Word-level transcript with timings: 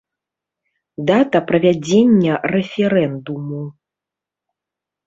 Дата 1.09 1.41
правядзення 1.51 2.33
рэферэндуму. 2.55 3.63